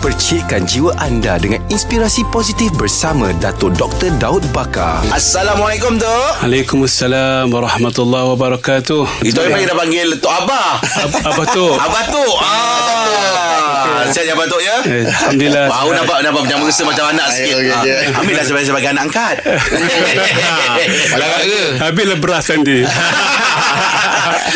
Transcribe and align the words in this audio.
Percikkan 0.00 0.64
jiwa 0.64 0.96
anda 0.96 1.36
dengan 1.36 1.60
inspirasi 1.68 2.24
positif 2.26 2.72
bersama 2.72 3.36
Dato' 3.36 3.68
Dr. 3.68 4.08
Daud 4.16 4.48
Bakar. 4.48 5.04
Assalamualaikum 5.12 6.00
tu. 6.00 6.16
Waalaikumsalam 6.40 7.52
warahmatullahi 7.52 8.32
wabarakatuh. 8.32 9.20
Itu 9.20 9.38
yang 9.38 9.60
dah 9.62 9.76
panggil 9.76 10.16
Tok 10.16 10.32
Abah. 10.34 10.80
Ab- 10.80 11.20
Abah 11.22 11.46
tu. 11.52 11.66
Abah 11.84 12.04
tu. 12.08 12.24
Ah. 12.40 14.08
Sihat 14.08 14.24
ya 14.24 14.32
Abah 14.32 14.48
tu 14.48 14.56
ya. 14.58 14.76
Eh, 14.82 15.04
Alhamdulillah. 15.04 15.64
Tahu 15.68 15.88
nampak 15.92 16.18
nampak 16.24 16.42
macam 16.48 16.58
rasa 16.64 16.82
macam 16.82 17.04
anak 17.06 17.28
sikit. 17.30 17.54
okey, 17.54 17.68
Ah, 17.70 17.82
okey. 17.84 18.16
Ambillah 18.16 18.44
sebagai 18.48 18.66
sebagai 18.66 18.88
anak 18.90 19.02
angkat. 19.04 19.36
Larat 21.12 21.42
ke? 21.52 21.60
Habislah 21.76 22.16
beras 22.18 22.48
nanti. 22.48 22.78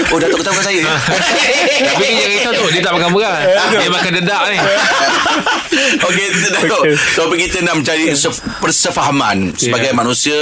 oh 0.06 0.18
Datuk 0.18 0.38
ketahukan 0.40 0.64
saya. 0.64 0.82
Tapi 0.84 2.04
kerja 2.04 2.24
risau 2.29 2.52
tu 2.52 2.66
Dia 2.68 2.80
tak 2.80 2.93
makan 2.94 3.11
beras 3.11 3.40
Dia 3.72 3.88
makan 3.88 4.11
dedak 4.14 4.43
ni 4.48 4.58
Okey, 5.74 6.26
Datuk. 6.52 6.82
Okey. 6.82 6.94
Topik 7.14 7.38
kita 7.40 7.58
nak 7.61 7.75
mencari 7.76 8.14
se- 8.14 8.30
persefahaman 8.61 9.52
sebagai 9.54 9.90
Ya. 9.90 9.96
manusia. 9.96 10.38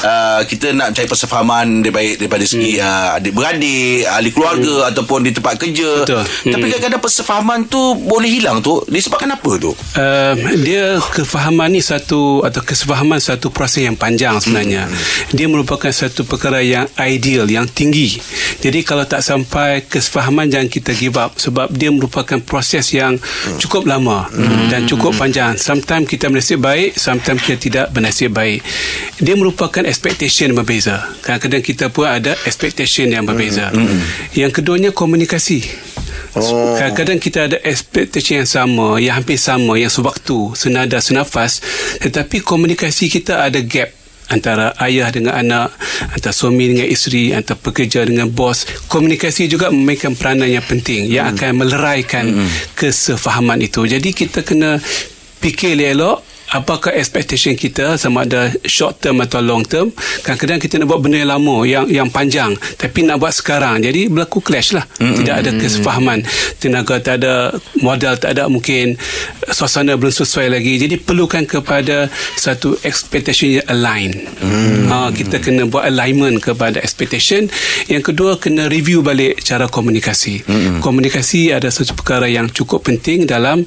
Uh, 0.00 0.40
kita 0.42 0.72
nak 0.72 0.90
cari 0.90 1.04
persefahaman 1.04 1.80
daripada 1.80 2.16
daripada 2.16 2.42
segi 2.42 2.76
uh, 2.76 3.14
adik-beradik, 3.14 4.08
ahli 4.08 4.30
keluarga 4.30 4.88
ataupun 4.88 5.20
di 5.22 5.30
tempat 5.30 5.54
kerja. 5.56 5.90
Betul. 6.02 6.24
Tapi 6.24 6.56
Hmm. 6.56 6.70
kadang-kadang 6.70 7.02
persefahaman 7.02 7.58
tu 7.66 7.78
boleh 7.94 8.30
hilang 8.30 8.58
tu 8.58 8.80
disebabkan 8.86 9.30
apa 9.30 9.50
tu? 9.58 9.70
Uh, 9.94 10.32
dia 10.58 10.96
kefahaman 11.12 11.70
ni 11.70 11.80
satu 11.80 12.40
atau 12.40 12.60
kesefahaman 12.60 13.18
satu 13.18 13.48
proses 13.48 13.84
yang 13.84 13.94
panjang 13.94 14.38
sebenarnya. 14.38 14.88
Dia 15.30 15.46
merupakan 15.46 15.90
satu 15.90 16.24
perkara 16.24 16.60
yang 16.60 16.88
ideal, 16.98 17.44
yang 17.46 17.68
tinggi. 17.68 17.89
Jadi 18.60 18.80
kalau 18.86 19.04
tak 19.04 19.20
sampai 19.20 19.84
kesefahaman 19.84 20.48
jangan 20.48 20.68
kita 20.70 20.92
give 20.96 21.16
up 21.18 21.36
sebab 21.36 21.72
dia 21.72 21.90
merupakan 21.92 22.38
proses 22.40 22.92
yang 22.94 23.16
cukup 23.60 23.88
lama 23.88 24.30
dan 24.70 24.86
cukup 24.86 25.16
panjang. 25.16 25.58
Sometimes 25.60 26.08
kita 26.08 26.30
bernasib 26.30 26.62
baik, 26.62 26.96
sometimes 26.96 27.42
kita 27.44 27.58
tidak 27.58 27.86
bernasib 27.92 28.32
baik. 28.32 28.62
Dia 29.20 29.34
merupakan 29.36 29.84
expectation 29.84 30.52
yang 30.52 30.64
berbeza. 30.64 31.04
Kadang-kadang 31.20 31.62
kita 31.64 31.86
pun 31.92 32.06
ada 32.08 32.32
expectation 32.48 33.10
yang 33.12 33.24
berbeza. 33.28 33.72
Yang 34.32 34.62
keduanya 34.62 34.90
komunikasi. 34.94 35.64
Oh. 36.38 36.78
Kadang-kadang 36.78 37.18
kita 37.18 37.38
ada 37.50 37.58
expectation 37.66 38.46
yang 38.46 38.50
sama, 38.50 39.02
yang 39.02 39.18
hampir 39.18 39.34
sama, 39.34 39.74
yang 39.74 39.90
sewaktu, 39.90 40.54
senada, 40.54 41.02
senafas, 41.02 41.58
tetapi 41.98 42.38
komunikasi 42.38 43.10
kita 43.10 43.50
ada 43.50 43.58
gap 43.58 43.99
antara 44.30 44.72
ayah 44.80 45.10
dengan 45.10 45.34
anak, 45.36 45.74
antara 46.14 46.30
suami 46.32 46.70
dengan 46.70 46.86
isteri, 46.86 47.34
antara 47.34 47.58
pekerja 47.58 48.06
dengan 48.06 48.30
bos. 48.30 48.64
Komunikasi 48.86 49.50
juga 49.50 49.68
memainkan 49.68 50.14
peranan 50.14 50.46
yang 50.46 50.64
penting 50.64 51.10
yang 51.10 51.34
akan 51.34 51.66
meleraikan 51.66 52.30
kesefahaman 52.78 53.60
itu. 53.60 53.84
Jadi 53.84 54.14
kita 54.14 54.46
kena 54.46 54.78
fikir 55.42 55.74
elok 55.74 56.29
apakah 56.50 56.90
expectation 56.94 57.54
kita 57.54 57.94
sama 57.94 58.26
ada 58.26 58.50
short 58.66 58.98
term 58.98 59.22
atau 59.22 59.38
long 59.38 59.62
term? 59.62 59.94
Kadang-kadang 60.26 60.58
kita 60.58 60.82
nak 60.82 60.90
buat 60.90 61.00
benda 61.00 61.22
yang 61.22 61.30
lama 61.30 61.56
yang 61.62 61.84
yang 61.86 62.08
panjang 62.10 62.54
tapi 62.76 63.06
nak 63.06 63.22
buat 63.22 63.30
sekarang. 63.30 63.82
Jadi 63.82 64.10
berlaku 64.10 64.42
clash 64.42 64.74
lah. 64.74 64.84
Mm-hmm. 64.98 65.16
tidak 65.22 65.34
ada 65.42 65.50
kesefahaman. 65.54 66.18
Tenaga 66.58 66.94
tak 66.98 67.22
ada 67.22 67.54
modal 67.80 68.18
tak 68.18 68.36
ada 68.36 68.50
mungkin 68.50 68.98
suasana 69.46 69.94
belum 69.94 70.10
sesuai 70.10 70.50
lagi. 70.50 70.76
Jadi 70.82 70.98
perlukan 70.98 71.46
kepada 71.46 72.10
satu 72.34 72.74
expectation 72.82 73.62
yang 73.62 73.66
align. 73.70 74.10
Mm-hmm. 74.42 74.86
ha, 74.90 75.08
kita 75.14 75.38
kena 75.38 75.70
buat 75.70 75.86
alignment 75.86 76.42
kepada 76.42 76.82
expectation. 76.82 77.46
Yang 77.86 78.12
kedua 78.12 78.36
kena 78.42 78.66
review 78.66 79.06
balik 79.06 79.38
cara 79.46 79.70
komunikasi. 79.70 80.42
Mm-hmm. 80.42 80.78
komunikasi 80.82 81.54
ada 81.54 81.70
satu 81.70 81.94
perkara 81.94 82.26
yang 82.26 82.50
cukup 82.50 82.82
penting 82.82 83.24
dalam 83.24 83.62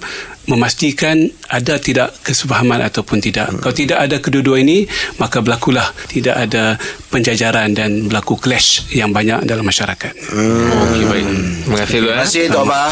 memastikan 0.47 1.31
ada 1.47 1.79
tidak 1.79 2.11
kesepahaman 2.23 2.83
ataupun 2.83 3.23
tidak. 3.23 3.51
Hmm. 3.51 3.59
Kalau 3.63 3.75
tidak 3.75 3.99
ada 4.03 4.17
kedua-dua 4.19 4.59
ini, 4.59 4.83
maka 5.19 5.39
berlakulah 5.39 5.85
tidak 6.11 6.35
ada 6.35 6.75
penjajaran 7.13 7.71
dan 7.71 8.09
berlaku 8.09 8.35
clash 8.35 8.89
yang 8.91 9.15
banyak 9.15 9.45
dalam 9.47 9.63
masyarakat. 9.63 10.13
Hmm. 10.33 10.83
Okey 10.89 11.03
baik 11.07 11.25
Terima 11.63 11.77
kasih 11.79 11.99
Terima 11.99 12.15
kasih 12.23 12.43
Tok 12.51 12.63
Abah. 12.67 12.91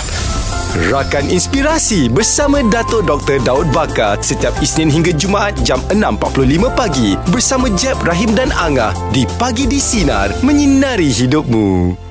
Rakan 0.72 1.28
Inspirasi 1.28 2.08
bersama 2.08 2.64
Dato' 2.64 3.04
Dr. 3.04 3.44
Daud 3.44 3.68
Bakar 3.76 4.24
setiap 4.24 4.56
Isnin 4.64 4.88
hingga 4.88 5.12
Jumaat 5.12 5.60
jam 5.68 5.84
6.45 5.92 6.72
pagi 6.72 7.20
bersama 7.28 7.68
Jeb, 7.76 8.00
Rahim 8.08 8.32
dan 8.32 8.56
Angah 8.56 8.96
di 9.12 9.28
Pagi 9.36 9.68
di 9.68 9.84
Sinar 9.84 10.32
menyinari 10.40 11.12
hidupmu. 11.12 12.11